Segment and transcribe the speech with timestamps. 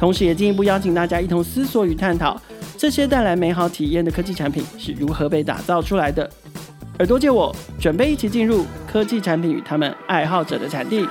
[0.00, 2.40] 同时，也进一步邀请大家一同思索与探讨，
[2.78, 6.28] 这些带来美好体验的科技产品是如何被打造出来的。
[7.00, 11.06] 耳朵借我，准备一起进入科技产品与他们爱好者的产地。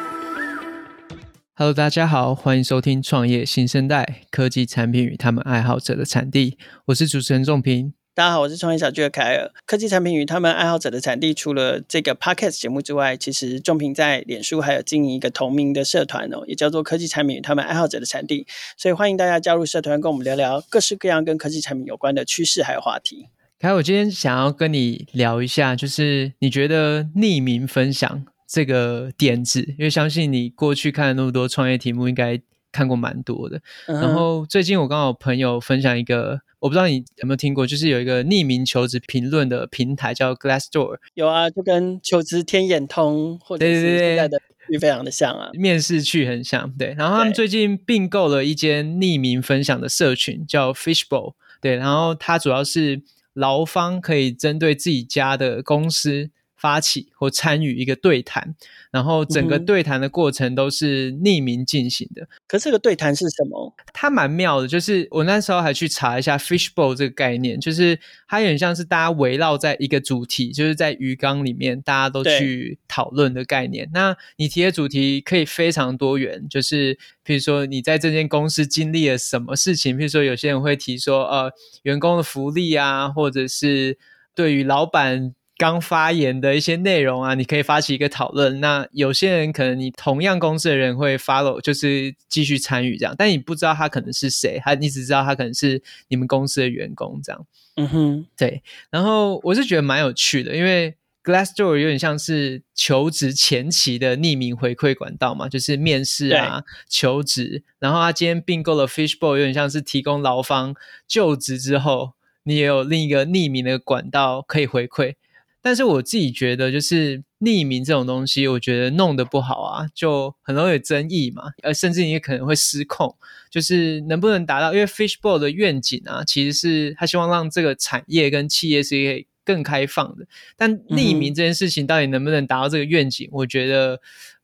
[1.53, 6.57] Hello，大家好，欢迎收听创业新生代科技产品与他们爱好者的产地。
[6.85, 7.93] 我是主持人仲平。
[8.19, 9.49] 大家好，我是创业小聚的凯尔。
[9.65, 18.45] 科技产品与他们爱好者的产地，除了这个 Podcast 节目之外，其实仲平在脸书还有经营一个同名的社团哦，也叫做科技产品与他们爱好者的产地。
[18.75, 23.27] 所以欢迎大家加入社团，跟我们聊聊各式各样跟科技产品有关的趋势还有话题。
[23.57, 32.37] 凯，我今天想要跟你聊一下，就是你觉得匿名分享这个点子，因为相信你过去看了那么多创业题目，应该
[32.71, 33.61] 看过蛮多的。
[33.87, 40.97] 嗯、然后最近我刚好朋友分享一个，我不知道你有没有听过，就是有一个匿名求职评论的平台叫 Glassdoor。
[41.13, 44.39] 有啊，就跟求职天眼通或者是现在的
[44.79, 46.71] 非常的像啊，面试去很像。
[46.77, 51.33] 对，然后他们最近并购了一间匿名分享的社群，叫 Fishbowl。
[51.61, 53.01] 对，然后它主要是。
[53.33, 58.53] 劳方可以针对自己家的公司发起或参与一个对谈，
[58.91, 62.23] 然后整个对谈的过程都是匿名进行的。
[62.23, 63.73] 嗯、可是这个对谈是什么？
[63.93, 67.97] 它蛮妙的，就是我那时候还去查一下 fishbowl 这个概念，就是
[68.27, 73.89] 它有点像是大家围绕在一个主题，就是在鱼缸里面大家都去讨论的概念。
[73.93, 76.93] 那你提的主题可以非常多元，就是
[77.25, 81.51] 譬如说你在这间公司经历了什么事情，譬如说有些人会提说呃
[81.83, 83.97] 员工的福利啊，或者是
[84.35, 85.33] 对于老板。
[85.59, 88.61] 刚发言的一些内容啊，你可以发起一个讨论。
[88.61, 97.45] 那有些人可能你同样公司的人会 follow，就是继续参与这样，但你不知道他可能是谁，他你只知道他可能是你们公司的员工这样。
[97.75, 98.63] 嗯哼，对。
[98.89, 107.63] 然后我是觉得蛮有趣的，因为 Glassdoor 有点像是求职前期的匿名回馈管道嘛，就是面试啊、求职。
[107.79, 110.73] 然后他今天并购了 Fishbowl，有点像是提供劳方
[111.05, 115.15] 就职之后，你也有另一个匿名的管道可以回馈。
[115.61, 123.15] 但是我自己觉得，就是匿名这种东西，我觉得弄得不好啊，就很容易有争议嘛，呃，甚至你也可能会失控，
[123.49, 124.73] 就是能不能达到？
[124.73, 130.25] 因为 Fishbowl 的愿景啊，其实是他希望让这个产业跟企业是可以更开放的。
[130.55, 133.99] 但匿名这件事情到底能不能达到这个愿景，我觉得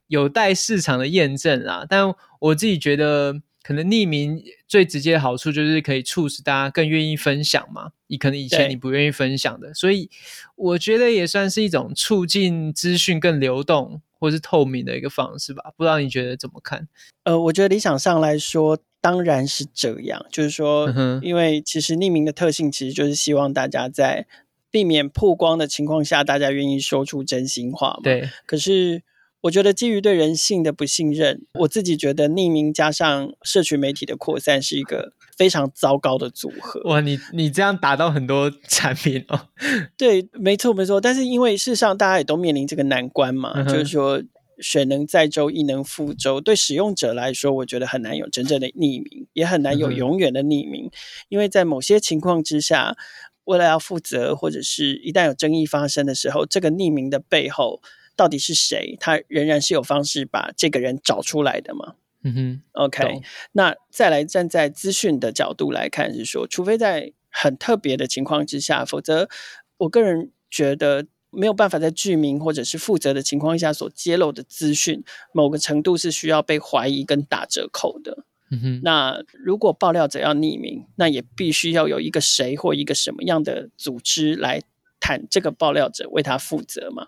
[0.08, 1.86] 有待市场的验证啊。
[1.88, 3.42] 但我自己觉得。
[3.66, 10.08] 可能匿名最直接的好处就是可以促使大家更愿意分享嘛，你可能以前你不愿意分享的，所以
[10.56, 15.72] 我觉得也算是一种促进资讯更流动或是透明的一个方式吧。
[15.76, 16.88] 不知道你觉得怎么看？
[17.24, 24.28] 呃，我觉得理想上来说当然是这样，就是说，嗯、因为其实匿名的特性其实就是希望大家在
[24.70, 28.02] 避免曝光的情况下，大家愿意说出真心话嘛。
[28.04, 29.02] 对，可是。
[29.46, 36.82] 我觉得基于对人性的不信任，我自己觉得匿名加上社群媒体的扩散是一个非常糟糕的组合。
[36.86, 39.50] 哇，你你这样打到很多产品哦。
[39.96, 41.00] 对，没错没错。
[41.00, 44.20] 但是因为事实上大家也都面临这个难关嘛，嗯、就是说
[44.58, 46.42] 水能载舟，亦能覆舟。
[46.42, 50.92] 对使用者来说，我觉得很难有真正的匿名，也很难有永远的匿名，嗯、
[51.30, 52.98] 因为在某些情况之下，
[53.44, 57.84] 为了要负责，或者是一旦有争议发生的时候，这个匿名的背后。
[58.16, 58.98] 到底是谁？
[59.00, 61.96] 他仍然是有方式把这个人找出来的嘛？
[62.24, 63.22] 嗯哼，OK。
[63.52, 69.30] 那再来站在资讯的角度来看，是说，除非在很特别的情况之下，否则
[69.78, 78.24] 我个人觉得没有办法在具名或者是负责的情况下所揭露的资讯，某个程度是需要被怀疑跟打折扣的。
[78.50, 78.82] 嗯哼。
[78.84, 84.62] 那如果爆料者要匿名，那也必须要有一个谁或一个什么样的组织来
[85.06, 87.06] 谈这个爆料者为他负责嘛？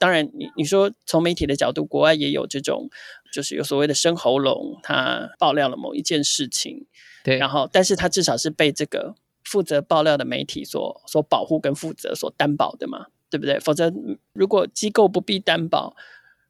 [0.00, 2.90] 当然你，你你说从媒体的角度，国外也有这种，
[3.32, 6.86] 就是有所谓的生喉咙，他爆料了某一件事情，
[7.22, 9.14] 对，然后但是他至少是被这个
[9.44, 13.60] 负责爆料的媒体所所保护跟负责所担保的嘛，对不对？
[13.60, 13.92] 否则
[14.32, 15.94] 如果机构不必担保，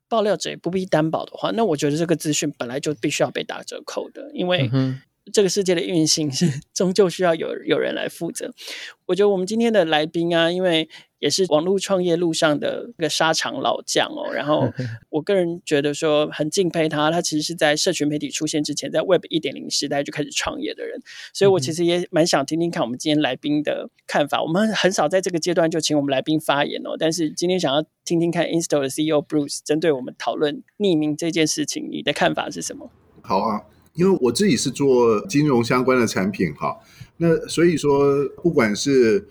[0.09, 4.71] 爆料者也不必担保的话，那我觉得这个资讯本来就必须要被打折扣的，因为
[5.33, 8.53] 这个世界的运行是 终究需要有有人来负责。
[9.07, 10.89] 我觉得我们今天的来宾啊，因为
[11.21, 14.33] 也是网络创业路上的一个沙场老将哦。
[14.33, 14.69] 然后
[15.11, 21.01] 我个人觉得说很敬佩他，他其实是在社群媒体出现之前，在 Web 一点零时代就开始创业的人。
[21.33, 24.43] 所以我其实也蛮想听听看我们今天来宾的看法。
[24.43, 32.91] 我们很少在这个阶段就请我们来宾发言哦，但是今天想要听听看 Insto 的 CEO Bruce 针对我们讨论匿名这件事情，你的看法是什么？
[33.23, 33.63] 好啊，
[33.97, 36.77] 因为我自己是做金融相关的产品哈。
[37.17, 39.27] 那所以说，不管是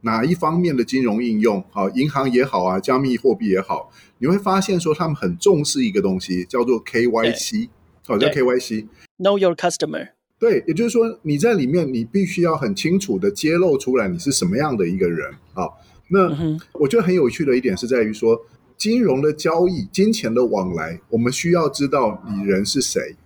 [0.00, 7.68] 哪一方面的金融应用，好，银行也好啊，加密货币也好，你会发现说他们很重视一个东西，叫做 KYC，
[8.06, 10.08] 好，叫 KYC，Know Your Customer。
[10.38, 15.32] 对，也就是说你在里面，你必须要很清楚的揭露出来你是什么样的一个人。
[15.52, 15.68] 啊，
[16.10, 16.30] 那
[16.74, 18.40] 我觉得很有趣的一点是在于说，
[18.76, 23.16] 金融的交易、金钱的往来，我们需要知道你人是谁，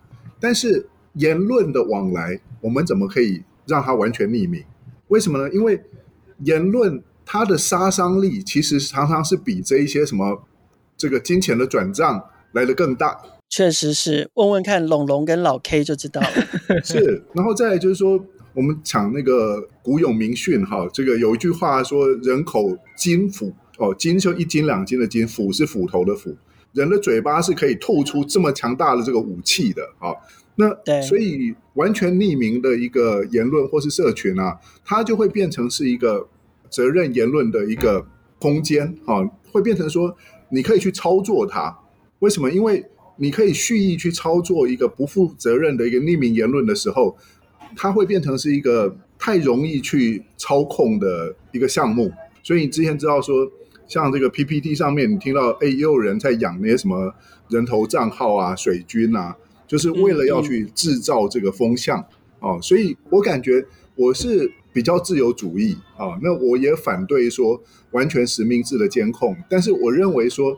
[0.43, 3.45] 但是言论的往来，我们怎么可以？
[3.65, 4.61] 让它完全匿名，
[5.07, 5.49] 为什么呢？
[5.55, 5.81] 因为
[6.41, 10.43] 言论它的杀伤力其实常常是比这一些什么
[10.97, 13.17] 这个金钱的转账来得更大。
[13.49, 16.29] 确实是，问问看龙龙跟老 K 就知道了。
[16.83, 18.19] 是，然后再来就是说，
[18.53, 26.37] 我们讲那个古有明训哈，这个有一句话说：“人口金斧哦，金就一斤两斤的金，斧是斧头的斧，
[26.73, 30.15] 人的嘴巴是可以吐出这么强大的这个武器的啊。”
[30.55, 36.29] 那对所以完全匿名的一个言论或是社群啊，它就会变成是一个
[36.69, 38.07] 责任言论的一个
[38.39, 40.15] 空间啊，会变成说
[40.51, 41.75] 你可以去操作它。
[42.19, 42.51] 为什么？
[42.51, 42.85] 因为
[43.17, 47.17] 你可以蓄意去操作一个不负责任的一个匿名言论的时候，
[47.75, 52.13] 它会变成是一个太容易去操控的一个项目。
[52.43, 53.51] 所以你之前知道说，
[53.93, 57.13] 像这个 PPT 上面，你听到哎，也有人在养那些什么
[57.49, 59.37] 人头账号啊、水军啊。
[59.67, 61.99] 就是为了要去制造这个风向
[62.41, 67.59] 啊，所以我感觉我是比较自由主义啊，那我也反对说
[67.93, 70.55] 完全实名制的监控，但是我认为说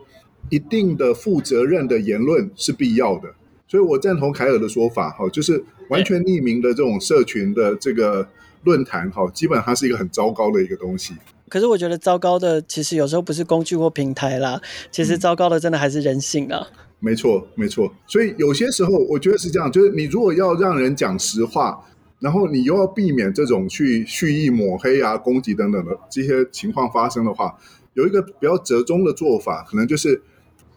[0.49, 3.33] 一定的负责任的言论是必要的，
[3.67, 8.27] 所以我赞同凯尔的说法哈，就是完全匿名的这种社群的这个
[8.65, 11.13] 论坛哈，基本上是一个很糟糕的一个东西。
[11.49, 14.61] 可是我觉得糟糕的其实有时候不是工具或平台啦，
[14.91, 16.67] 其实糟糕的真的还是人性啊。
[16.99, 17.93] 没错，没错。
[18.07, 21.85] 所以有些时候，我觉得是这样，就是你如果要让人讲实话，
[22.19, 27.55] 然后你又要避免这种去蓄意抹黑啊、攻击等等的这些情况发生的话，
[27.93, 30.19] 有一个比较折中的做法，可能就是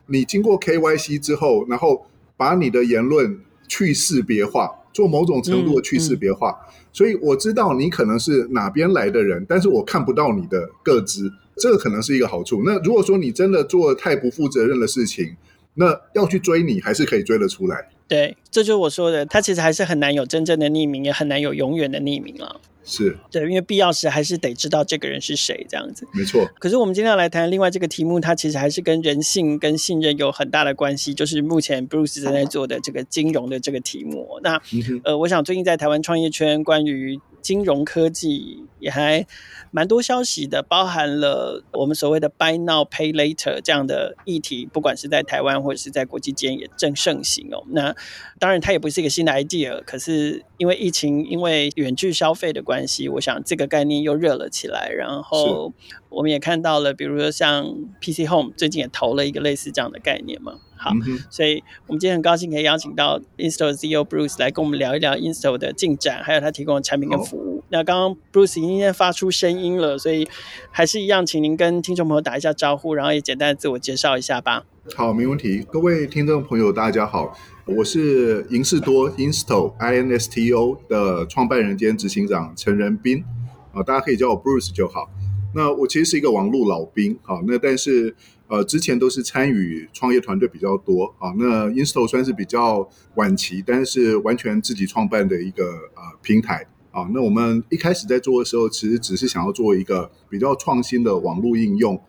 [0.07, 2.05] 你经过 KYC 之后，然后
[2.37, 6.51] 把你的言论去识别化，做某种程度的去识别化。
[6.51, 6.68] 嗯嗯、
[6.99, 12.65] 所以我知道你可能是哪边来的人，但是我看不到你的个资，这个可能是一个好处。
[12.67, 15.37] 那如果说你真的做太不负责任的事情，
[15.75, 17.89] 那要去追你，还是可以追得出来。
[18.09, 22.61] 对，这就是我说的，他其实还是很难有真正的匿名，也很难有永远的匿名了。
[22.91, 26.09] 是对，因为必要时还是得知道这个人是谁，这样子。
[26.15, 26.49] 没错。
[26.59, 34.41] 可是我们今天要来谈另外这个题目，它其实还是跟人性跟信任有很大的关系，就是目前 Bruce 正在做的这个金融的这个题目。
[34.43, 39.27] 那、嗯、呃，我想最近在台湾创业圈关于金融科技也还
[39.71, 47.65] 蛮多消息的，包含了我们所谓的 “buy now, pay later” 这样的议题，不管是在台湾或者是在国际间也正盛行哦。
[47.69, 47.97] 那
[48.39, 54.91] 当然，它也不是一个新的 idea，可是因为疫情，因为远距消费的关系，我想这个概念又热了起来。
[54.91, 55.73] 然后
[56.11, 57.65] 我们也看到了，比如说像
[58.03, 60.59] PC Home 最近也投了一个类似这样的概念嘛。
[60.79, 67.59] 好，嗯、所以我们今天很高兴可以邀请到 Insto CEO Bruce 来跟我们聊一聊 Insto 的进展，还有他提供的产品跟服务。
[67.59, 70.29] 哦、那刚刚 Bruce 已经发出声音了，所以
[70.71, 74.65] 还是一样，请您跟听众朋友打一下招呼，然后也简单的自我介绍一下吧。
[74.95, 75.67] 好，没问题。
[75.71, 77.37] 各位听众朋友，大家好，
[77.67, 83.25] 我是银士多 Insto I N S T O 的创办人兼执行长陈仁斌
[83.73, 85.11] 啊，大家可以叫我 Bruce 就好。
[85.55, 88.15] 那我其实是一个网络老兵，好，那但是。
[88.49, 91.33] 呃，之前都是参与创业团队比较多啊。
[91.39, 95.65] 那 Insto 算是比较晚期，但是完全自己创办的一个
[95.95, 97.09] 呃平台啊。
[97.13, 102.01] 那我们一开始在做的时候，其实只是想要做一个比较创新的网络应用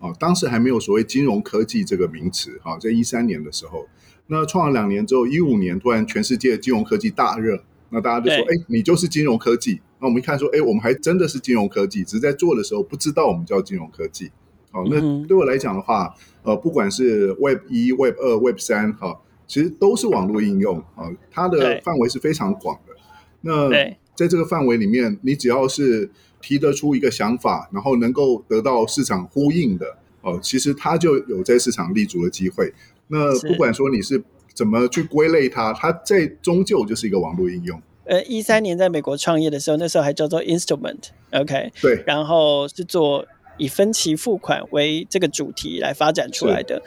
[0.00, 0.10] 啊。
[0.18, 3.86] 当时还没有所谓金融科技这个名词啊，在一三年的时候，
[4.28, 9.82] 那创了两年之后，一五年突然全世界金融科技大热，那大家就说，哎，你就是金融科技。
[10.00, 14.30] 那我们一看说，哎，我们还真的是金融科技，只是在做的时候不知道我们叫金融科技。
[14.72, 16.12] 好，那对我来讲的话，
[16.42, 22.94] 呃，不管是 Web 一、Web 二、Web 三，哈，其实都是网络应用啊，它的范围是非常广的。
[23.42, 23.68] 那
[24.14, 26.10] 在这个范围里面，你只要是
[26.40, 29.86] 提得出一个想法，然后能够得到市场呼应的，
[30.22, 32.72] 哦，其实它就有在市场立足的机会。
[33.08, 34.22] 那不管说你是
[34.54, 37.80] 怎么去归类它，它在终究就是一个网络应用。
[38.04, 41.70] 呃，一三年在美国创业的时候，那时候还叫做 Instrument，OK，okay?
[41.80, 43.24] 对，然后是做
[43.62, 46.82] 以分期付款为这个主题来发展出来的。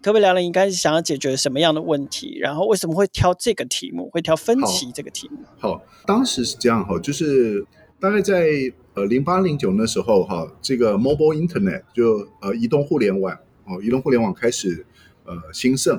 [0.00, 2.36] 可不可以聊聊，应该是想要解决什么样的问题？
[2.38, 5.38] 然后为什么会挑这个题目，会挑分期这个题目？
[5.58, 7.64] 好，好，当时是这样哈，就是
[7.98, 8.46] 大概在
[8.92, 14.84] 呃零八零九那时候哈，这个 Mobile Internet 就呃移动互联网哦，移动互联网开始
[15.24, 15.98] 呃兴盛，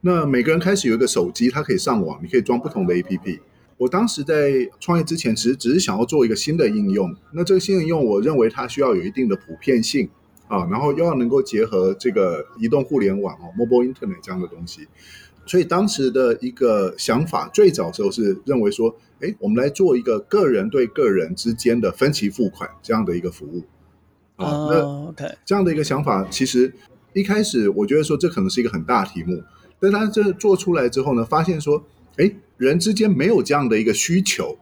[0.00, 3.38] 那每个人开始有一个手机，它可以上网，你可以装不同的 APP。
[3.78, 10.08] 我当时在创业之前，其实只是想要做一个新的应用，那这个新的应用，我认为它需要有一定的普遍性。
[10.48, 14.86] 啊，然后又要能够结合这个移动互联网哦，mobile internet 这样的东西，
[15.44, 23.64] 所以当时的一个想法，最早时候是认为说，哎，我们来做一个个人对个人之间的分期付款这样的一个服务。
[24.36, 26.72] 啊，那 OK，这样的一个想法，其实
[27.12, 29.42] 一开始我觉得说这可能是一个很大题目，
[29.80, 31.82] 但他这做出来之后呢，发现说，
[32.16, 34.56] 哎，人之间没有这样的一个需求，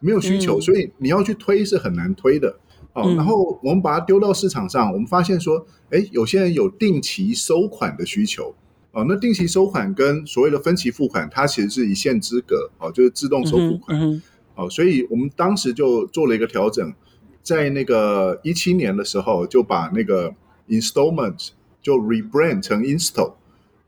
[0.00, 2.58] 没有需求，嗯、所以你要去推是很难推的。
[2.94, 8.52] 哦，然后我们把它丢到市场上，我们发现说，哎，有些人有定期收款的需求，
[8.90, 14.22] 哦，那定期收款跟所谓的分期付款，它其实是一线之隔，哦，就是自动收付款，
[14.56, 16.92] 哦，所以我们当时就做了一个调整，
[17.42, 20.34] 在那个一七年的时候，就把那个
[20.68, 21.50] installment
[21.80, 23.34] 就 rebrand 成 install，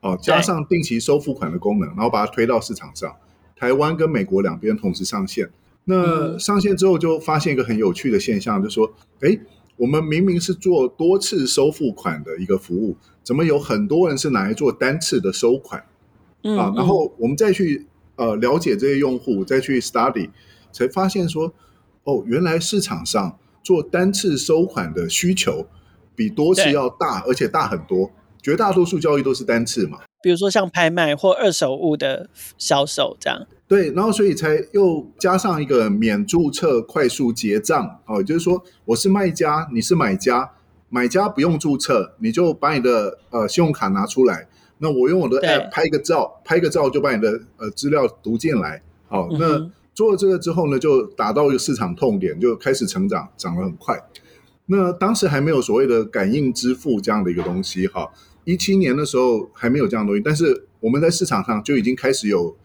[0.01, 3.15] 哦，加上定期收付款的功能，然后把它推到市场上，
[3.55, 5.51] 台湾跟美国两边同时上线。
[5.85, 9.39] 那上线之后就发现一个很有趣的现象，就是说，哎，
[9.77, 15.85] 我们明明是做多次收付款的一个服务，怎么有很多人是拿来做单次的收款？
[16.43, 20.31] 嗯，啊，然后我们再去呃了解这些用户，再去 study，
[20.73, 21.53] 才发现说，
[22.05, 25.67] 哦，原来市场上做单次收款的需求
[26.15, 28.11] 比多次要大，而且大很多。
[28.43, 33.47] 绝大多数交易都是单次嘛，比如说像拍卖或二手物的销售这样。
[33.69, 38.01] 对，然后所以才又加上一个免注册快速结账。
[38.07, 40.51] 哦，就是说我是卖家，你是买家，
[40.89, 54.03] 买家不用注册，你就把你的呃信用卡拿出来，那我用我的 app 拍个照，拍个照就把你的呃资料读进来，好、哦，那、做了这个之后呢，就达到一个市场痛点，就开始成长，涨得很快。
[54.67, 58.09] 那当时还没有所谓的感应支付这样的一个东西哈，
[58.45, 62.57] 一七年的时候还没有这样的东西，但是我们在市场上就已经开始有。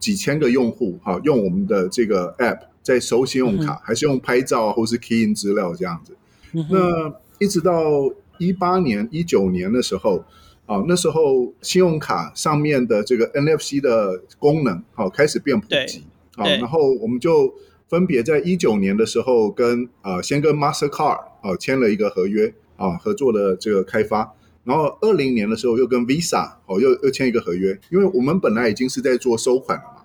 [0.00, 6.16] 几千个用户哈，用我们的这个 app 在收信用卡，嗯、还是用拍照或是 key in 资料这样子。
[6.54, 10.24] 嗯、那一直到一八年、一九年的时候，
[10.64, 16.02] 啊，那时候信用卡上面的这个 NFC 的功能好开始变普及，
[16.36, 17.52] 啊，然后我们就
[17.90, 24.32] 分别在一九年的时候跟啊先跟 Mastercard 啊签了一个合约啊合作的这个开发。
[24.70, 30.02] 然后二零年的时候又跟 Visa 哦又又签一个合约，因为我们本来已经是在做收款了嘛，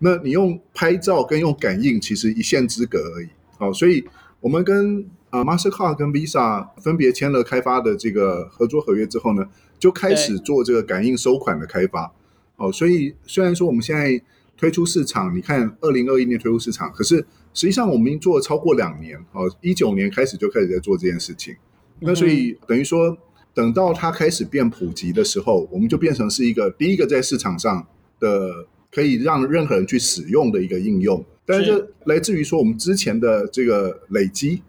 [0.00, 4.04] 那你用拍照跟用感应其实一线之隔而已，哦，所以
[4.40, 12.12] 我们跟啊 Mastercard 跟 Visa 分别签了开发的这个合作合约之后呢，就开始做这个感应收款的开发，
[12.56, 14.22] 哦，所以虽然说我们现在
[14.58, 17.16] 推出市场，你看二零二一年推出市场，可是
[17.54, 21.56] 实际上我们已经做了超过两年，哦，一九年开始就开始在做这件事情，
[22.00, 23.16] 那所以等于说。
[23.54, 27.86] 等到它开始变普及的时候，我们就变成是一个第一个在市场上
[28.18, 31.24] 的可以让任何人去使用的一个应用。
[31.44, 34.62] 但是这来自于说我们之前的这个累积，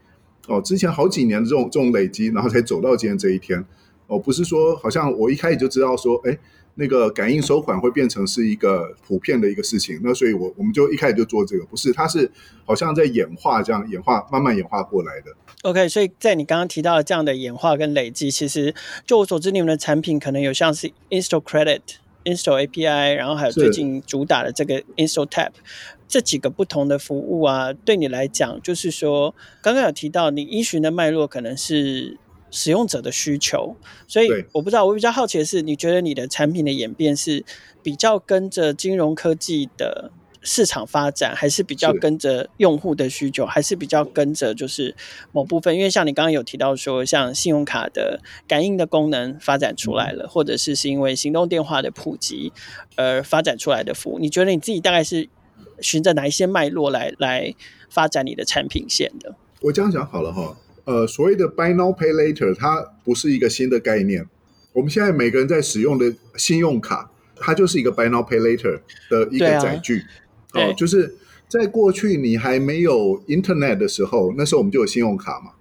[0.47, 3.63] 哦，之前好几年的这种这种累积，然后才走到今天这一天。
[4.07, 6.37] 哦，不是说好像我一开始就知道说，哎，
[6.75, 9.99] 那个感应收款会变成是一个普遍的一个事情。
[10.03, 12.31] 那所以我我们就一开始就做这个，不是，它是
[12.65, 15.31] 好像在演化这样演化，慢慢演化过来的。
[15.63, 18.73] OK，所以在你刚刚提到的这样的演化跟累积，其实
[19.05, 21.81] 就我所知，你们的产品可能有像是 Install Credit、
[22.25, 25.51] Install API，然后还有最近主打的这个 Install Tap
[26.07, 32.17] 这几个不同的服务啊，对你来讲，就是说刚刚有提到你依循的脉络可能是
[32.53, 33.75] 使用者的需求，
[34.07, 37.43] 所以我不知道，我比较好奇的是，你觉得你的产品的演变是
[37.81, 40.11] 比较跟着金融科技的
[40.43, 44.95] 市场发展还是比较跟着用户的需求，还是比较跟着就是
[45.31, 45.75] 某部分？
[45.75, 52.53] 因为像你刚刚有提到说，像信用卡的感应的功能发展出来了，嗯、或者是是因为行动电话的普及
[52.95, 54.19] 而发展出来的服务。
[54.19, 55.27] 你觉得你自己大概是
[55.81, 57.55] 循着哪一些脉络来来
[57.89, 59.35] 发展你的产品线的？
[59.61, 64.27] 我这样讲好了哈，呃，所谓的 Buy Now Pay Later，它不是一个新的概念。
[64.73, 70.03] 我们现在每个人在使用的信用卡，它就是一个 Buy Now Pay Later 的一个载具。
[70.53, 71.15] 哦，就是
[71.47, 75.51] 在过去你还没有 Internet 的时候，那时候我们就有信用卡嘛。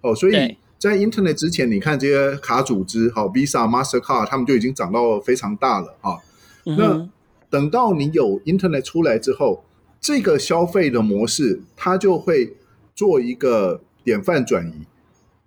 [0.00, 6.16] 哦，所以在 Internet 之前，你看这些卡组织，好，Visa、Mastercard，他们就已经长到非常大了啊。
[6.64, 7.08] 那
[7.50, 9.64] 等到你有 Internet 出来之后，
[10.00, 12.54] 这个消费的模式，它就会
[12.94, 14.86] 做一个典范转移。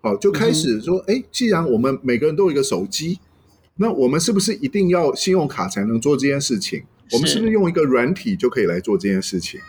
[0.02, 3.20] 好，就开始说，哎、嗯，既然我们每个人都有一个手机，
[3.78, 6.84] 那我们是不是一定要信用卡才能做这件事情？
[7.12, 9.60] 我们是不是用一个软体就可以来做这件事情？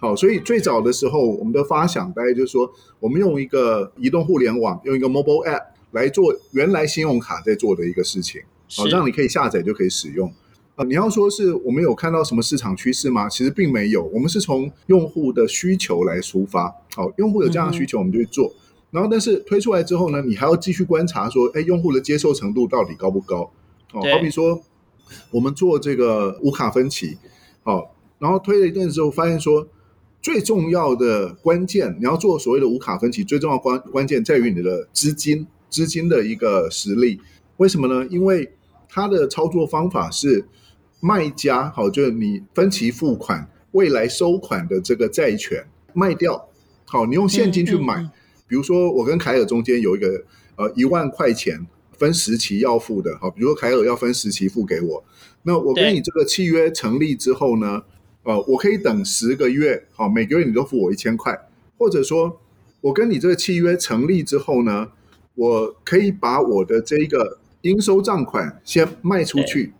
[0.00, 8.40] 好，所以最早的时候，我们的发想大概就是说，我们用一个移动互联网，用一个 mobile app 来做原来信用卡在做的一个事情，
[8.76, 10.32] 好，让你可以下载就可以使用。
[10.78, 13.28] 啊，你要说是我们有看到什么市场趋势吗？
[13.28, 16.72] 其实并没有，我们是从用户的需求来出发。
[16.94, 18.46] 好，用户有这样的需求，我们就去做。
[18.46, 18.54] 嗯、
[18.92, 23.50] 然后，但是推出来之后呢，你还要继续观察说，哎，用户的接受程度到底高不高？
[23.92, 24.62] 哦，好比说
[25.32, 27.18] 我们做这个无卡分期，
[27.64, 29.66] 好，然后推了一阵之后，发现说。
[30.20, 37.20] 最重要的关键，你要做所谓的无卡分期，最重要关关键在于你的资金，资金的一个实力。
[37.58, 38.04] 为什么呢？
[38.10, 38.52] 因为
[38.88, 40.44] 它的操作方法是
[41.00, 46.48] 卖家，好，就是你分期付款，未来收款的这个债权卖掉，
[46.84, 47.96] 好，你用现金去买。
[47.96, 48.10] 嗯嗯、
[48.46, 50.24] 比如说，我跟凯尔中间有一个
[50.56, 55.04] 呃一万块钱分十期要付的，好，比如说凯尔要分十期付给我，
[55.42, 57.82] 那我跟你这个契约成立之后呢？
[58.24, 62.38] 呃，我可以等十个月，好，每个月你都付我一千块，或者说，
[62.82, 64.88] 我跟你这个契约成立之后呢，
[65.34, 69.72] 我可以把我的这个应收账款先卖出去，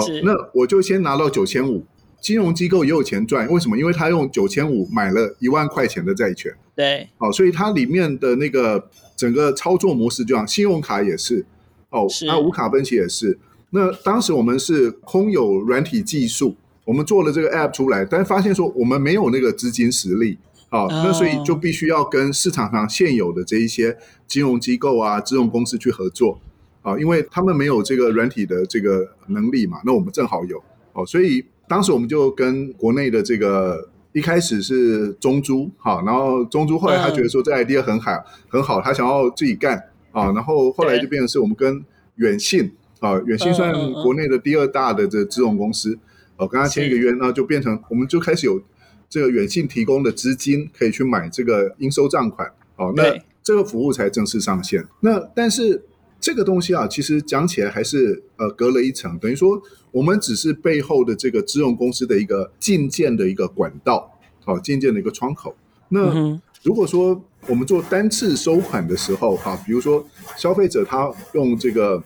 [0.00, 1.84] 好，那我就先拿到九千五，
[2.20, 3.76] 金融机构也有钱赚，为什么？
[3.76, 11.44] 因为他用九千五买了一万块钱的债权，对，好，所以它里面的那个整个操作模式就像信用卡也是，
[11.90, 13.38] 哦，那无卡分期也是，
[13.70, 16.56] 那当时我们是空有软体技术。
[16.84, 20.38] 我们做了这个 app 出来，但是发现说我们没有那个资金实力。
[20.68, 23.94] 啊，那所以就必须要跟市场上现有的这一些
[24.26, 26.40] 金融机构啊、金融公司去合作
[26.82, 30.62] 啊，因为他们没有这个软体的这个能力嘛，那我们正好有
[30.92, 38.12] 哦，所以当时我们就跟国内的这个一开始是中租，好，然后中珠后来他觉得说这 idea 很好
[38.48, 39.78] 很好，他想要自己干
[40.10, 41.82] 啊，然后后来就变成是我们跟
[42.16, 42.70] 远信
[43.00, 45.98] 啊，远信算国内的第二大的这资融公司。
[46.38, 48.60] 哦跟他签一个约，那就变成我们就开始有
[49.08, 52.50] 这个远信提供的资金，可以去买这个应收账款。
[52.76, 54.84] 哦，那这个服务才正式上线。
[55.00, 55.84] 那但是
[56.22, 65.54] 这个东西啊，其实讲起来还是呃隔了一层，等于说我们只是背后的这个资融公司的一个进件的一个管道，好，进件的一个窗口。
[65.88, 70.02] 那如果说我们做单次收款的时候，哈，比如说
[70.36, 72.02] 消费者他用这个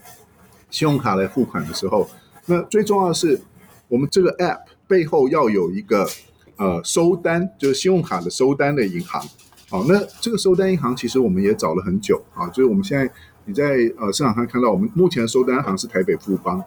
[0.70, 2.08] 信用卡来付款的时候，
[2.46, 3.40] 那最重要的是。
[3.88, 6.04] 我们这个 app 背后要有一个
[6.56, 9.24] 呃收单，就是信用卡的收单的银行。
[9.68, 13.08] 好，那这个收单银行其实我们也找了很久啊，就是我们现在
[13.46, 13.64] 你在
[13.98, 16.62] 呃市场上看到，我们目前的收单行是台北富邦。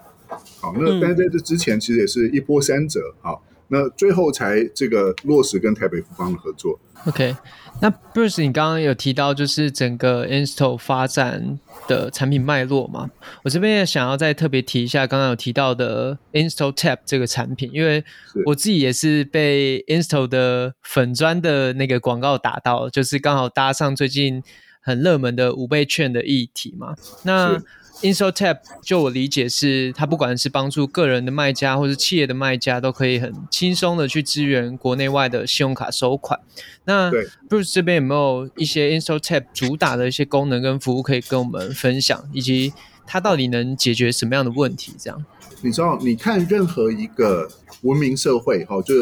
[0.59, 2.99] 好，那但是在这之前其实也是一波三折。
[3.21, 6.79] 好，那最后才这个落实跟台北富邦的合作。
[7.05, 7.35] OK，
[7.81, 13.09] 那 Bruce，你刚刚有提到就是整个 Instal 发展的产品脉络嘛？
[13.43, 18.03] 我这边也想要再特别提一下，刚刚有提到的 Instal Tap 这个产品，因为
[18.45, 24.43] 我自己也是被 Instal 的粉砖的那个广告打到，就是刚好搭上最近
[24.89, 26.95] 很热门的五倍券的议题嘛。
[27.23, 27.61] 那
[28.01, 36.39] InstoTap 就我理解是，它不管是帮助个人的卖家或是企业的卖家，都可以很轻松的去支援国内外的信用卡收款。
[36.85, 37.11] 那
[37.49, 42.73] Bruce 这边有没有一些 InstoTap 主打的一些功能跟服务可以跟我们分享，以及
[43.05, 44.93] 它到底能解决什么样的问题？
[44.97, 45.25] 这样，
[45.61, 47.49] 你知道，你看任何一个
[47.81, 48.93] 文明社会，哈，就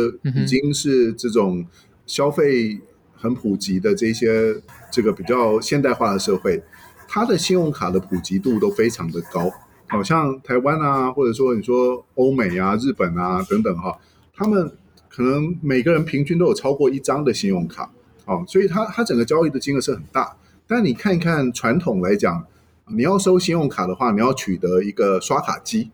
[0.42, 1.64] 已经是这种
[2.08, 2.80] 消费
[3.18, 4.56] 很普及的这些
[4.92, 6.64] 这个比较现代化的社会。
[7.10, 9.50] 它的信用卡的普及度都非常的高，
[9.88, 13.98] 好像台湾啊，或者说你说欧美啊、日本啊等等哈，
[14.36, 14.70] 他们
[15.08, 17.90] 可能每个人平均都有超过一张的信用卡，
[18.26, 20.36] 哦，所以它它整个交易的金额是很大。
[20.68, 22.46] 但你看一看传统来讲，
[22.88, 25.90] 你要收信用卡的话，你要取得一个刷卡机，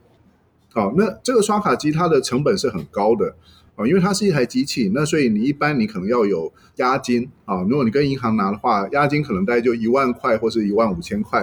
[0.73, 3.35] 好，那这个刷卡机它的成本是很高的。
[3.75, 7.63] 啊，因为它是一台机器，那所以你一般你可能要有押金啊。
[7.63, 11.39] 如果你跟银行拿的话，押金可能大概就一万块或是一万五千块。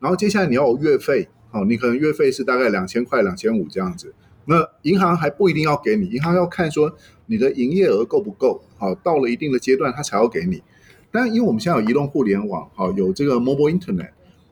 [0.00, 4.14] 然后接下来你要有月费，哦，你可能月费是大概两千块、两千五这样子。
[4.46, 10.62] 那银行还不一定要给你，银行要看说你的营业额够不够，好，到了一定的阶段它才要给你。
[11.10, 14.10] 但因为我们现在有移动互联网，好，有这个 mobile internet，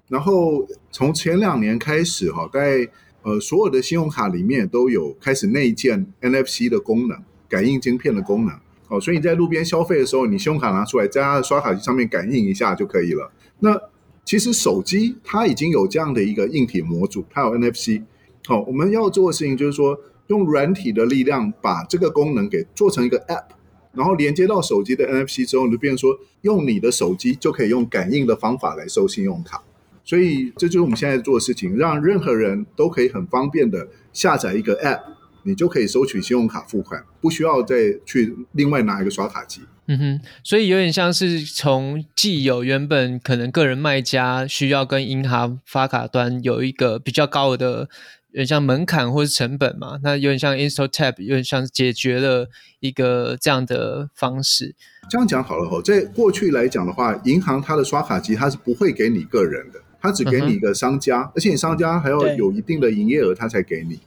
[0.08, 2.86] 然后从前两年开始，哈，大概。
[3.22, 8.54] 呃，所有的信用卡里面都有开始内建 NFC 的功能，感应晶片的功能。
[8.88, 13.32] 哦，所以你在路边消费的时候，你信用卡拿出来，在它的刷卡机上面感应一下就可以了。
[13.60, 13.80] 那
[14.24, 18.02] 其实手机它已经有这样的一个硬体模组，它有 NFC。
[18.46, 23.54] 好，我们要做的事情就是说，用软体的力量把这个功能给做成一个 App。
[23.94, 29.62] 然后连接到手机的 NFC 之后，你就变成说，用你的手机就可以用感应的方法来收信用卡。
[30.04, 35.00] 所以这就是我们现在做的事情，让任何人都可以很方便的下载一个 App，
[35.44, 39.62] 你就可以收取信用卡付款，不需要再去另外拿一个刷卡机。
[39.86, 47.88] 嗯哼，所以有点像是从既有原本可能个人卖家需要跟银行发卡端有一个比较高的。
[48.34, 52.48] 有点像门槛或是成本嘛，那有点像 InstaTap，有点像解决了
[52.80, 54.74] 一个这样的方式。
[55.10, 64.00] 这样讲好了吼，在过去来讲的话，银行它的刷卡机它是不会给你个人的，它只给你一个商家，嗯、而且你商家还要有一定的营业额，他才给你。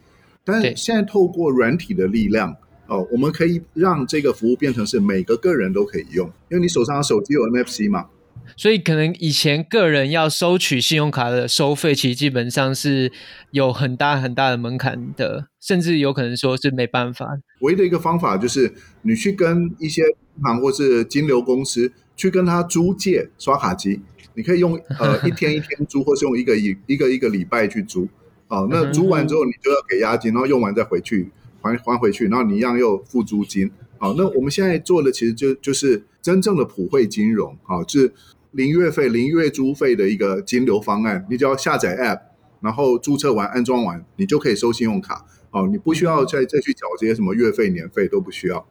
[0.44, 2.54] 但是现在透过软体的力量
[2.88, 8.08] 哦，我们可以让这个服务变成是每个个人都可以用，因为你手上的手机有 NFC 嘛。
[8.56, 13.12] 所以可能以前个人要收取信用卡的收费，其实基本上是
[13.50, 17.40] 有很大很大的门槛的，甚至有可能说是没办法。
[17.62, 20.04] 唯一的一个方法就是你去跟一些
[20.38, 24.02] 银行或是金流公司去跟他租借刷卡机，
[24.36, 28.08] 你可以用呃 一天一天租，或是用一个一一个一个礼拜去租。
[28.48, 31.30] 哦，那租完之后你就要给押金，然后用完再回去
[31.62, 33.72] 还还回去，然后你一样又付租金。
[33.98, 38.14] 好，那我们现在做的其实就就是真正的普惠金融，好，就是。
[38.52, 42.22] 零月费、零月租费的一个金流方案，你只要下载 App，
[42.62, 45.26] 然后注册完、安装完，你就可以收信用卡。
[45.52, 48.66] 哦，你不需要再再去缴这些什么月费、年费都不需要。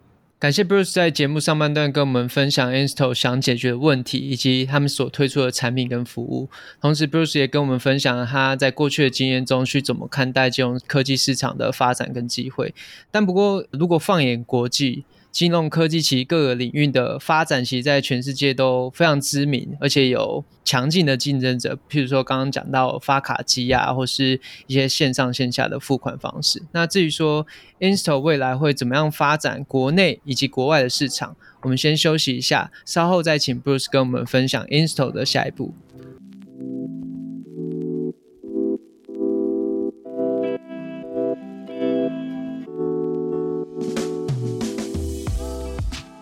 [0.45, 6.51] 感谢 Bruce 在节目上半段跟我们分享 Insto 想解决的问题，以及他们所推出的产品跟服务。
[6.83, 12.75] 同时，Bruce 也跟我们分享了他在过去的经验中去怎么看待金融科技市场的发展跟机会。
[13.11, 21.77] 但不过，如果放眼国际，金融科技其实各个领域的发展，其实在全世界都非常知名，而且有强劲的竞争者。
[21.91, 26.63] 譬如说刚刚讲到发卡机啊，或是一些线上线下的付款方式。
[26.71, 27.45] 那至于说
[27.81, 35.75] Insto 未来会怎么样发展国内以及国外的市场，我们先休息一下，稍后再请 Bruce 跟我们分享 Insto 的下一步。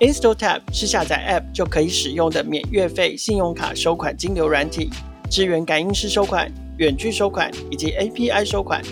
[0.02, 4.90] InstaTap 是下载 App 就可以使用的免月费信用卡收款金流软体，
[5.30, 8.82] 支援感应式收款、远距收款以及 API 收款。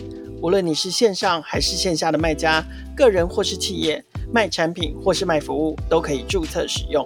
[0.40, 4.00] 无论你是线上还是线下的卖家，个人或是企业，
[4.32, 7.04] 卖产品或是卖服务，都可以注册使用。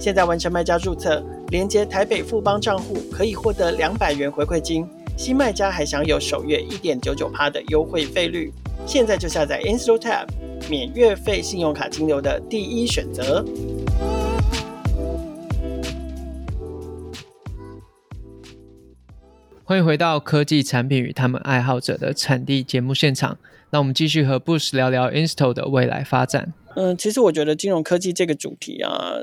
[0.00, 4.84] 现在完成卖家注册，连接台北富邦账户，可以获得两百元回馈金。
[5.16, 8.52] 新卖家还享有首月一点九九趴的优惠费率。
[8.84, 10.26] 现在就下载 InstaTap。
[10.70, 13.44] 免月费信用卡金流的第一选择。
[19.62, 23.38] 欢迎回到科技产品与他们爱好者的产地节目现场。
[23.70, 26.54] 那我们继续和 Bush 聊聊 Insto 的未来发展。
[26.76, 29.14] 嗯，其实我觉得金融科技这个主题啊，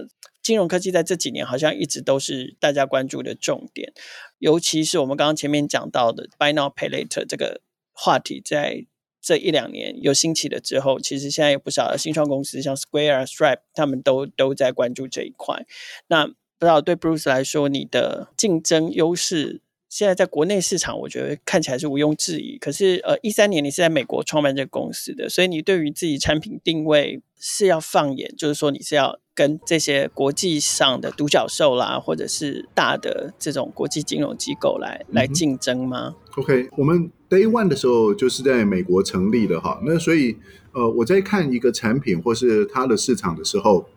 [0.42, 3.94] 金融科技在这几年好像一直都是大家关注的重点，
[4.40, 7.62] 尤其是我们刚刚前面讲到的 Buy Now Pay Later 这个
[7.94, 8.86] 话题在。
[9.22, 15.66] 这一两年有兴起了之后，其实现在有不少的新创公司，像 Square、Stripe，他们都都在关注这一块。
[16.08, 22.58] 那不知道对 Bruce 来说，你的竞争优势现在在国内市场，我觉得看起来是毋庸置疑。
[22.58, 37.12] 可是，呃，一三年你是在美国创办这个公司的，所以你对于自己产品定位是要放眼，就是说你是要跟这些国际上的独角兽啦，或者是大的这种国际金融机构来、嗯、来竞争吗？OK，我们。
[37.32, 40.36] Day One 的时候就是在美国成立的哈，那所以
[40.74, 43.88] 呃我在看一个产品或是它的市场的时候，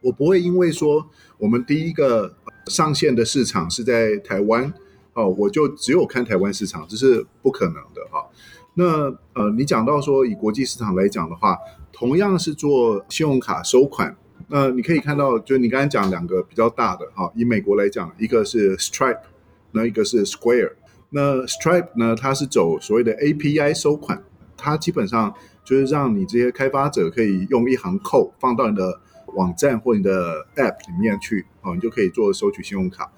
[0.00, 2.34] 我不会因为说我们第一个
[2.66, 4.74] 上线的市场是在台湾
[5.14, 8.28] 哦，我就只有看台湾市场，这是不可能的哈。
[8.74, 8.84] 那
[9.40, 11.56] 呃你讲到说以国际市场来讲的话，
[11.92, 14.16] 同样是做信用卡收款，
[14.48, 19.20] 那你可以看到，就你刚才讲两个比较大的哈，以美国来讲，一个是 Stripe，
[19.70, 20.72] 那一个是 Square。
[21.14, 22.16] 那 Stripe 呢？
[22.16, 24.22] 它是走所谓的 API 收款，
[24.56, 28.98] 它基本上就是让你这些开发者可以用一行 code 放到你的
[29.34, 33.12] 网站或你的 App 里面去，哦，你就可以做收取信用卡。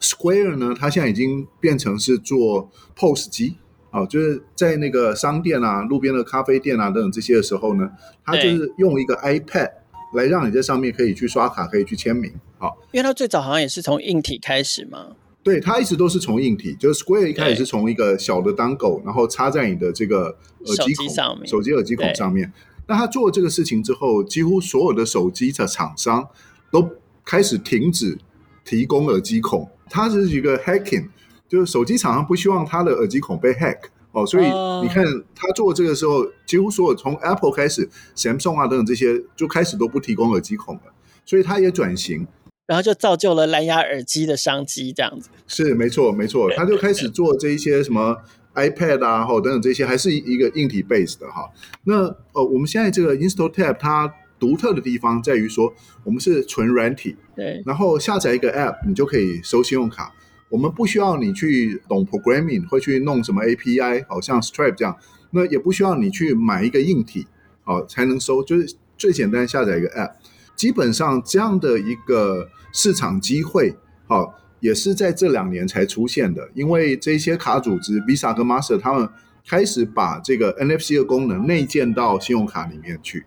[0.00, 3.56] Square 呢，它现在已经变成是做 POS 机，
[3.90, 7.90] 哦，就是在那个商店啊、路边的咖啡店啊等等这些的时候呢，
[8.24, 9.70] 它就是用一个 iPad
[10.14, 15.16] 来让你在上面可以去刷卡，可以去签名，好，因为它最早好像也是从硬体开始嘛。
[15.44, 22.50] 对，它一直都是从硬体，就是 Square 一开始是从一个小的 dongle，然后插在你的这个耳机孔上面，手机耳机孔上面。
[22.86, 26.26] 那他做了这个事情之后，几乎所有的手机的厂商
[26.70, 26.88] 都
[27.24, 28.18] 开始停止
[28.64, 29.70] 提供耳机孔。
[29.90, 31.08] 它是一个 hacking，
[31.46, 33.78] 就是手机厂商不希望它的耳机孔被 hack
[34.12, 34.44] 哦，所以
[34.82, 35.04] 你看
[35.34, 40.82] 他做这个时候，几乎所有从 Apple 开始，Samsung 啊等等这些就开始都不提供耳机孔了。
[41.26, 42.26] 所以它也转型，
[42.66, 45.28] 然后就造就了蓝牙耳机的商机，这样子。
[45.46, 48.16] 是没错没错，他就开始做这一些什么
[48.54, 51.50] iPad 啊，或等等这些，还是一个硬体 base 的哈。
[51.84, 55.72] 那呃，我们现在这个 InstaTap 它独特的地方在于说，
[56.04, 60.14] 我们是纯软体，对，然后下载一个 App，你就可以收信用卡。
[60.50, 64.96] 我们不需要你去懂 programming，会去弄什么 API，好像 Stripe 这样。
[65.30, 67.26] 那也不需要你去买一个硬体，
[67.64, 70.12] 哦，才能收，就是最简单下载一个 App。
[70.56, 76.48] 基本上这样的一个市场机会，好，也是在这两年才出现的。
[76.54, 79.08] 因为这些卡组织 Visa 跟 Master 他们
[79.46, 83.24] 开始把这个 NFC 的功能内建到信用卡里面去，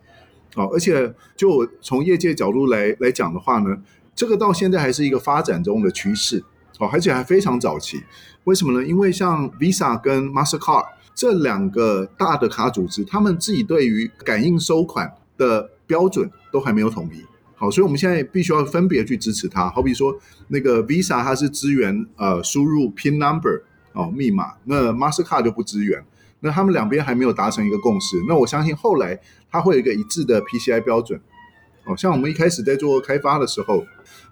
[0.55, 3.77] 哦，而且就从业界角度来来讲的话呢，
[4.15, 6.43] 这个到现在还是一个发展中的趋势。
[6.79, 8.03] 哦，而且还非常早期，
[8.43, 8.87] 为什么呢？
[8.87, 10.85] 因为像 Visa 跟 Mastercard
[11.15, 17.23] 这两个大的卡组织，他们自己对于感应收款的标准都还没有统一。
[17.56, 19.67] 好，所以我们现在必须要分别去支持它。
[19.69, 20.15] 好比说，
[20.50, 26.06] 那个 Visa 它是支援呃输入 PIN number 哦密码，那 Mastercard 就不支援。
[26.41, 28.23] 那他们两边还没有达成一个共识。
[28.28, 29.19] 那我相信后来
[29.50, 31.19] 它会有一个一致的 PCI 标准。
[31.86, 33.84] 哦，像我们一开始在做开发的时候，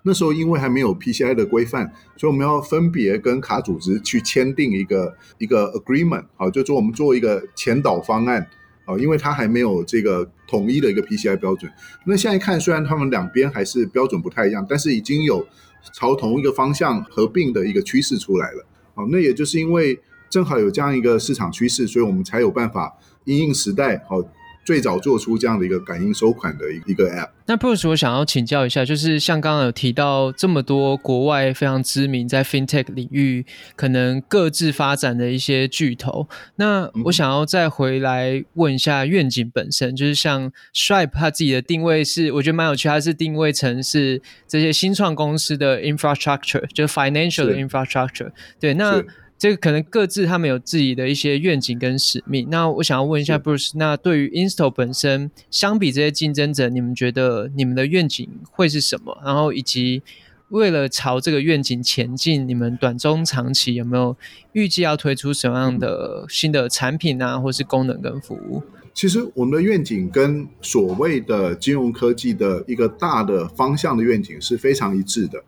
[0.04, 8.46] 那时候因为还没有 PCI 的规范，所以我们要分别跟卡组织去签订一个一个 agreement，好，就说我们做一个前导方案，
[8.86, 11.72] 哦，因为它还没有这个统一的一个 PCI 标准。
[12.06, 15.46] 那现在看，虽然他们两边还是标准不太一样，但是已经有
[15.94, 18.66] 朝同一个方向合并的一个趋势出来了。
[18.94, 24.24] 哦，那也就是因为正好有这样一个市场趋势，所以我们才有办法因应时代，好。
[24.66, 27.30] 最早做出这样的一个感应收款的一个 App。
[27.46, 48.32] 那 Bruce，我想要请教一下，就是像刚刚有提到这么多国外非常知名在 FinTech 领域可能各自发展的一些巨头，那我想要再回来问一下愿景本身，嗯、就是像 Stripe 它自己的定位是，我觉得蛮有趣，它是定位成是这些新创公司的 infrastructure，就是 financial 的 infrastructure。
[48.60, 49.04] 对，那。
[49.38, 52.48] 这个可能各自他们有自己的一些愿景跟使命。
[52.50, 59.22] 那我想要问一下 Bruce，那对于 Insto 本身，相比这些竞争者，你们觉得你们的愿景会是什么？
[59.26, 60.02] 然后以及
[60.50, 64.16] 为了朝这个愿景前进，你们短中长期有没有
[64.54, 68.64] 预计要推出什么样的新的产品啊，或是功能跟服务？
[68.94, 75.44] 其实我们的愿景跟所谓的金融科技的一个大的方向的愿景是非常一致的。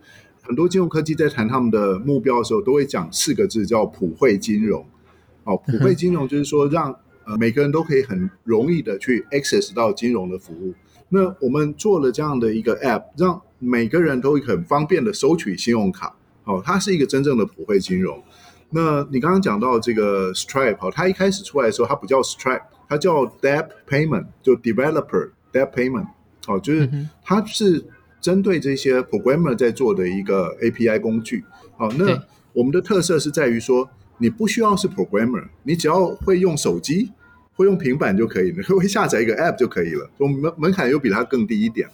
[0.48, 4.86] 很多金融科技在谈他们的目标的时候，都会讲四个字，叫普惠金融。
[5.44, 10.74] 哦， 普惠金融就是说让呃每个人都可以很容易的去 access 到金融的服务。
[11.10, 16.16] 那我们做了这样的一个 app，让每个人都会很方便的收取信用卡。
[16.46, 18.24] 哦，它是一个真正的普惠金融。
[18.70, 26.08] 那你刚刚讲到这个 Stripe，哦，它一开始出来的时候，它不叫 Stripe，它叫 Debt Payment，就 Developer Debt Payment。
[26.48, 26.90] 哦，就是
[27.22, 27.84] 它是。
[28.20, 31.44] 针对这些 programmer 在做的一个 API 工具，
[31.78, 37.12] 好，那我们的特色是在于说，你不需要是 programmer，你只要会用手机、
[37.54, 40.10] 会用平板就可以，了会下载一个 app 就可以了。
[40.18, 41.88] 我们门门槛又比它更低一点。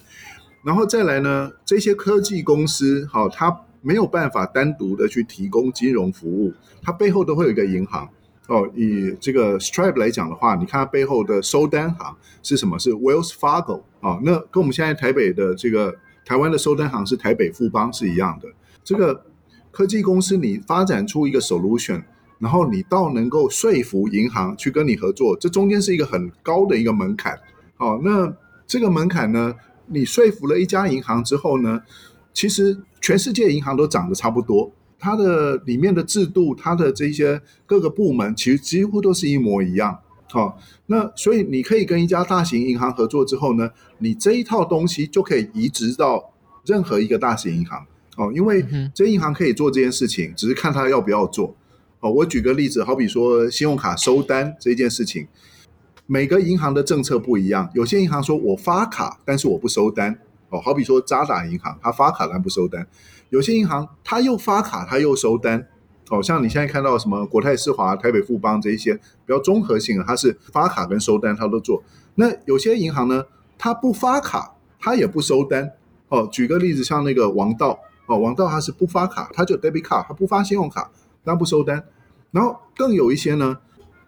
[0.64, 8.10] 然后再来呢，这些科技公司，好，它没有办法单独的去提供金融服务，它背后都会有一个银行。
[8.48, 12.80] 哦，以这个 Stripe 来讲的话，你看它背后的收单行是什么？
[12.80, 15.94] 是 Wells Fargo 啊，那跟我们现在台北的这个。
[16.26, 18.48] 台湾的收单行是台北富邦是一样的。
[18.84, 19.26] 这个
[19.72, 22.04] 科技公司，你发展出一个 solution，
[22.40, 27.40] 然后你到能够说服银行去跟你合作，这中间是一个很高的一个门槛。
[27.76, 28.34] 好，那
[28.68, 29.54] 这个门槛呢，
[29.88, 31.82] 你说服了一家银行之后呢，
[32.34, 40.00] 其实全世界银行都长得差不多，它的里面的制度，它的这些各个部门，其实几乎都是一模一样。
[40.34, 43.70] 好、哦，那所以你可以跟一家大型银行合作之后呢，
[44.00, 46.34] 你这一套东西就可以移植到
[46.66, 47.86] 任何一个大型银行
[48.18, 48.66] 哦，因为
[48.96, 51.56] 这银行可以做这件事情，只是看他要不要做。
[52.00, 55.28] 哦，我举个例子，好比说信用卡收单这件事情，
[56.08, 60.18] 每个银行的政策不一样，有些银行说我发卡，但是我不收单。
[60.50, 62.84] 哦，好比说渣打银行，他发卡但不收单；
[63.30, 65.68] 有些银行他又发卡，他又收单。
[66.10, 71.82] 哦、像你现在看到什么国泰世华、台北富邦这一些比较综合性的，它是发卡跟收单它都做。
[72.16, 73.26] 那有些银行呢，
[73.58, 75.72] 它不发卡，它也不收单。
[76.10, 80.92] 哦，举个例子，像那个王道，哦，王道它是不发卡，它就 debit card，它不发信用卡，
[81.24, 81.84] 但不收单。
[82.30, 83.58] 然后更有一些呢，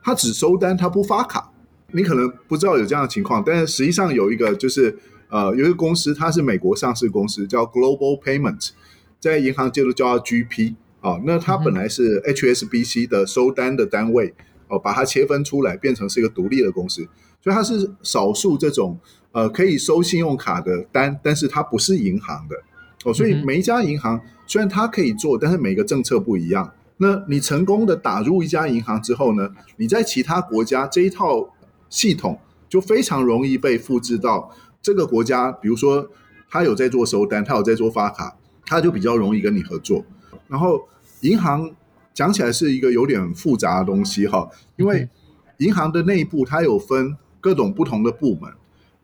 [0.03, 1.51] 它只收单，它不发卡。
[1.91, 4.95] 你可能不知道有这样的情况，但是实际上有一个就是
[5.29, 8.71] 呃，有一个公司，它是美国上市公司，叫 Global Payment，
[9.19, 10.75] 在银行界都叫 GP。
[11.05, 14.33] 哦，那它本来是 HSBC 的收单的单位，
[14.67, 17.07] 哦，把它切分出来，变成是一个独立的公司。
[17.43, 18.97] 所以它是少数这种
[19.31, 22.55] 呃可以收信用卡的单，但是它不是银行的
[23.03, 23.13] 哦。
[23.13, 26.73] 所以每一家银行虽然它可以做，但是每个政策不一样。
[26.97, 31.53] 那你成功的打入一家银行之后呢，你在其他国家这一套
[31.87, 34.49] 系统就非常容易被复制到
[34.81, 35.51] 这个国家。
[35.51, 36.09] 比如说，
[36.49, 40.03] 他有在做收单，他有在做发卡，他就比较容易跟你合作。
[40.47, 40.87] 然后
[41.21, 41.71] 银行
[42.13, 45.09] 讲起来是一个有点复杂的东西哈，因为
[45.57, 48.51] 银行的内部它有分各种不同的部门，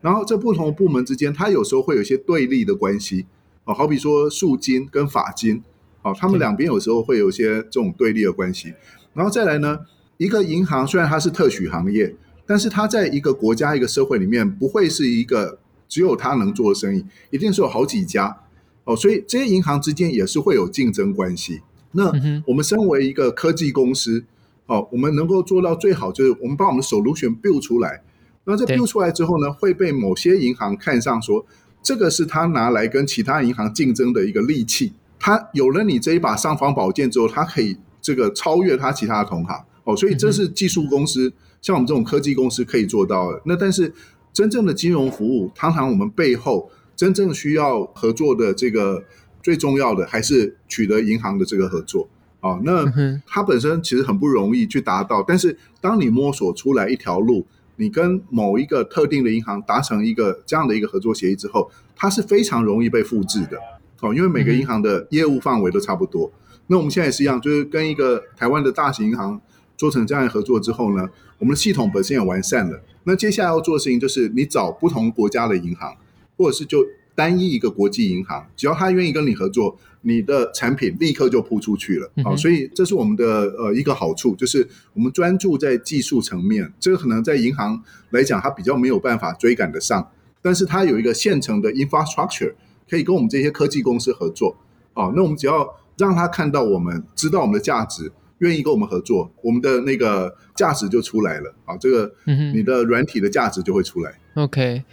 [0.02, 3.26] 然后这不同的部门之间，它有时候会有一些对立的关系
[3.64, 5.64] 哦，好比说数金跟法金。
[6.04, 8.74] 好，他们两边有时候会有一些这种对立的关系，
[9.14, 9.82] 然后再来呢，
[10.18, 18.36] 一个银行虽然它是特许行业，但是它在一个国家、一个社会里面，不会是一个只有它能做的生意，一定是有好几家
[18.84, 21.62] 哦，所以这些银行之间也是会有竞争关系。
[21.94, 22.12] 那
[22.46, 24.24] 我们身为一个科技公司，
[24.66, 28.02] 哦，我们能够做到最好，就是我们把我们的 solution build 出来，
[28.46, 31.46] 那这 build 出来之后呢，会被某些银行看上，说
[31.84, 34.94] 这个是他拿来跟其他银行竞争的一个利器。
[35.20, 43.42] 他有了你这一把尚方宝剑之后，他可以这个超越他其他的同行哦，所以这是技术公司、嗯、像我们这种科技公司可以做到的。
[43.46, 43.94] 那但是
[44.34, 49.04] 真正的金融服务，常常我们背后真正需要合作的这个
[49.42, 52.08] 最重要的，还是取得银行的这个合作
[52.40, 52.62] 啊、哦。
[52.64, 52.86] 那
[53.26, 63.58] 它本身其实很不容易去达到，但是当你摸索出来一条路，你跟某一个特定的银行达成一个这样的一个合作协议之后，它是非常容易被复制的。
[64.02, 69.40] 哦，因为每个银行的业务范围都差不多，嗯、那我们现在也是一样，就是跟一个台湾的大型银行
[69.78, 72.82] 做成这样的合作之后呢，我们的系统本身也完善了。
[73.04, 75.96] 那接下来要做的事情就是，你找不同国家的银行，
[76.36, 76.84] 或者是就
[77.16, 82.12] 单一一个国际银行，只要他愿意跟你合作，你的产品立刻就铺出去了。
[82.24, 83.26] 好、嗯，所以这是我们的
[83.58, 92.54] 呃一个好处，就是我们专注在技术层面，这个可能在银行来讲，它比较没有办法追赶得上，但是它有一个现成的 infrastructure。
[92.90, 94.54] 可以跟我们这些科技公司合作，
[94.96, 95.66] 哦，那我们只要
[95.98, 102.14] 让他看到我们知道我们的价值，愿意跟我们合作，我们的那个价值就出来了，啊，这个
[102.54, 104.12] 你的软体的价值就会出来。
[104.34, 104.84] 嗯、OK。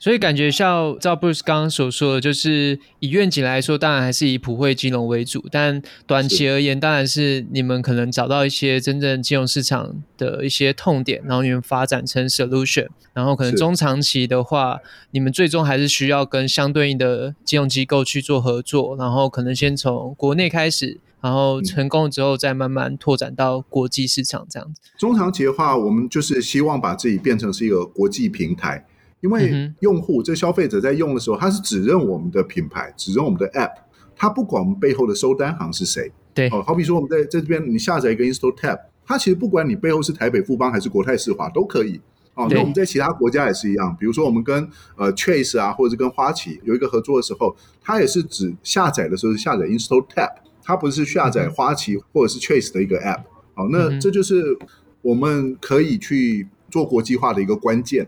[0.00, 5.44] 所以感觉像照 Bruce 刚刚所说的，就是以愿景来说，当然还是以普惠金融为主。
[5.50, 12.86] 但短期而言，当然是你们可能找到一些真正金融市场的一些痛点，然后你们发展成 solution。
[13.12, 14.78] 然后可能中长期的话，
[15.10, 18.96] 你们最终还是需要跟相对应的金融机构去做合作。
[18.96, 24.80] 然后可能先从国内开始，然后成功之后再慢慢拓展到国际市场这样子。
[24.96, 28.86] 中长期的话，我们就是希望把自己变成是一个国际平台。
[29.20, 33.72] 因为用户、嗯、这消费者在用的时候，他是只认我们的品牌，只认我们的 App，
[34.14, 36.12] 他不管我们背后的收单行是谁。
[36.34, 42.00] 对，哦，好比说我们在在这边，你下载一个 install tap，它其实不管你背后是台北富邦还是国泰世华都可以。
[42.34, 50.30] 哦，那我们在其他国家也是一样，比如说我们跟呃 Chase 啊，或者是跟花旗有一个合作的时候，它也是只下载的时候是下载 install tap
[50.62, 53.22] 它不是下载花旗或者是 Chase 的一个 App。
[53.54, 54.56] 好，那这就是
[55.02, 58.06] 我们可以去做国际化的一个关键。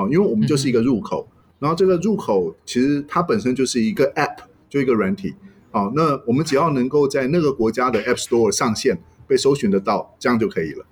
[0.00, 4.36] 哦，因为我们就是一个入口，嗯、然后这个入口其实它本身就是一个 App，
[4.68, 5.34] 就一个软体。
[5.70, 10.84] 好，那我们只要能够在那个国家的 App Store 上线，被搜寻得到，这样就可以了。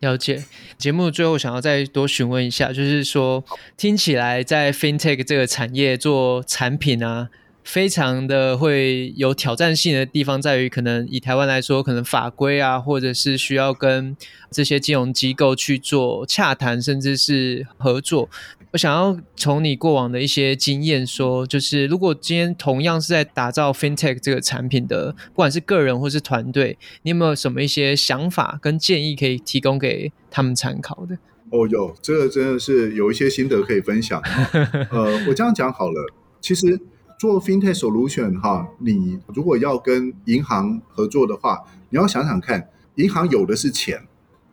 [0.00, 0.44] 了解。
[0.76, 3.44] 节目最后想要再多询问一下，就是说
[3.76, 7.28] 听起来在 FinTech 这个产业做产品啊。
[7.66, 14.16] 非常的会有挑战性的地方在于，可能以台湾来说，可能法规啊，或者是需要跟
[14.52, 18.30] 这些金融机构去做洽谈，甚至是合作。
[18.70, 31.18] 我想要从你过往的一些经验说，就是如果今天同样是在打造 FinTech 这个产品的，不管是个人或是团队，你有没有什么一些想法跟建议可以提供给他们参考的？
[31.50, 34.22] 哦，有，这个真的是有一些心得可以分享。
[34.92, 36.80] 呃，我这样讲好了，其实。
[37.18, 44.06] 做 FinTech Solution 哈，你如果要跟银行合作的话，你要想想看，银行有的是钱，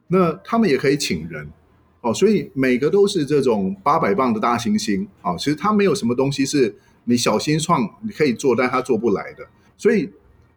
[0.07, 1.49] 那他们也可以请人，
[1.99, 6.73] 哦，所以每个都是这种八百磅的大猩猩，啊，其实他没有什么东西是
[7.03, 9.45] 你小新创你可以做，但他做不来的。
[9.77, 10.09] 所以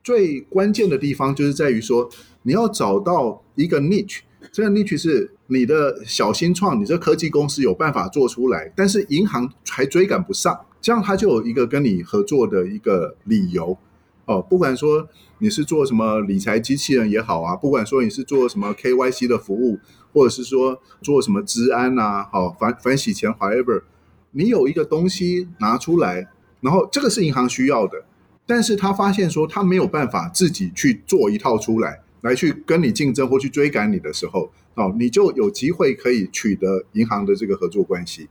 [0.05, 2.09] 最关键的地方就是在于说，
[2.43, 4.21] 你要找到一个 niche，
[4.53, 10.57] 这个 niche 是你的小新创，你这科技公司有办法做出来，但是银行还追赶不上。
[10.87, 13.77] 这样他就有一个跟你合作的一个理由
[14.25, 15.09] 哦，不管说
[15.39, 19.81] 你是做什么理财机器人也好啊，不管说你是做什么 KYC 的服务，
[20.13, 23.83] 或者是说做什么治安啊，好反反洗钱，however，
[24.31, 26.29] 你有一个东西拿出来，
[26.61, 28.05] 然后这个是银行需要的，
[28.47, 38.29] 但是他发现说他没有办法自己去做一套出来，来去跟你竞争或去追赶你的时候，哦，你就有机会可以取得银行的这个合作关系。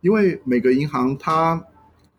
[0.00, 1.62] 因为每个银行它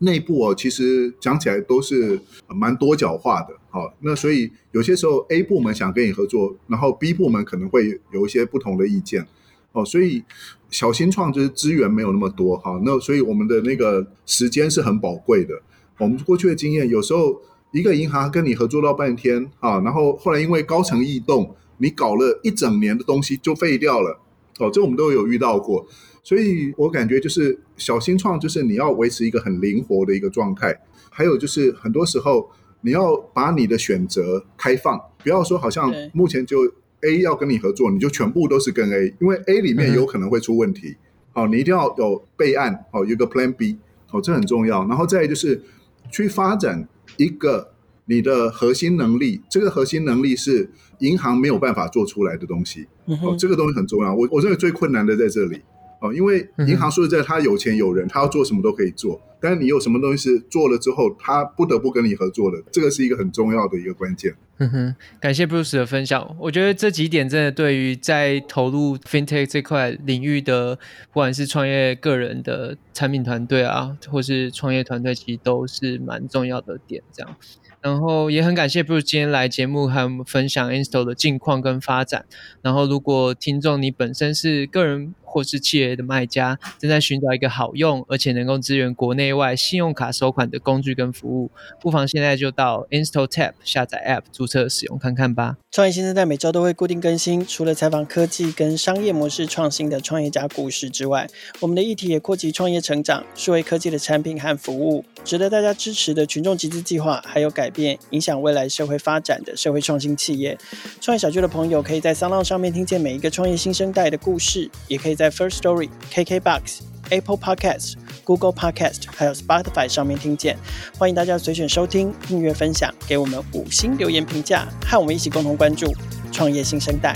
[0.04, 9.26] 内部哦，其实讲起来都是蛮多角化的，好，那所以有些时候 A 部门想跟你合作，然后 B 部门可能会有一些不同的意见，
[9.72, 10.24] 哦，所以
[10.70, 15.62] 小新创就是资源没有那么多，哈，那所以我们的那个时间是很宝贵的。
[15.98, 17.42] 我们过去的经验，有时候
[17.72, 24.20] 一个银行跟你合作到半天，啊，然后后来因为高层异动，你搞了一整年的东西就废掉了，
[24.60, 25.88] 哦，这我们都有遇到过。
[26.24, 30.74] 所以我感觉就是小新创，就是你要维持一个很灵活的一个状态，
[31.10, 32.50] 还有就是很多时候
[32.80, 36.60] 你要把你的选择开放，不要说好像目前就
[37.02, 40.96] A 要跟你合作，你就全部都是跟 A，因为 A 里面有可能会出问题，
[41.34, 44.88] 好，你一定要有备案，哦，有一个 Plan B，好，这很重要。
[44.88, 45.62] 然后再就是
[46.10, 47.74] 去发展一个
[48.06, 50.70] 你的核心能力，这个核心能力是
[51.00, 52.88] 银行没有办法做出来的东西，
[53.22, 54.16] 哦，这个东西很重要。
[54.16, 55.62] 我我认为最困难的在这里。
[56.04, 59.22] 哦，因为银行说实在，他有钱有人，他要做什么都可以做。
[59.40, 64.34] 但是你有什么东西是做了之后，他不得不跟你合作的，这个是一个很重要的一个关键。
[64.58, 66.36] 嗯哼，感谢 Bruce 的分享。
[66.40, 77.02] 我觉得这几点真的对于在投入 FinTech 这块领域的，不管是创业个人的产品团队啊，或是创业团队，其实都是蛮重要的点。
[77.14, 77.36] 这样。
[77.82, 82.26] 然后也很感谢 Bruce 今天来节目和我们分享 Insto 的近况跟发展。
[82.62, 91.50] 然后如果听众你本身是个人或是企业的卖家，正在寻找一个好用而且能够支援国内外信用卡收款的工具跟服务，
[91.82, 95.58] 不妨现在就到 InstalTap 下载 App 注册使用看看吧。
[95.72, 101.28] 创业新生代每周都会固定更新，除了采访科技跟商业模式创新的创业家故事之外，
[101.60, 110.56] 我们的议题也扩及创业成长、数位科技的产品和服务，值得大家支持的群众集资计划，还有改变影响未来社会发展的社会创新企业。
[111.02, 117.94] 创业小聚的朋友可以在 SoundOn 上面听见每一个创业新生代的故事，也可以在在 First Story、KKBox、Apple Podcast、
[118.26, 120.58] Google Podcast 还有 Spotify 上面听见。
[120.98, 125.90] 欢迎大家随选收听、订阅、分享，给我们五星留言评价，和我们一起共同关注
[126.30, 127.16] 创业新生代。